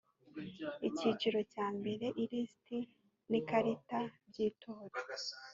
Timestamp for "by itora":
4.27-4.95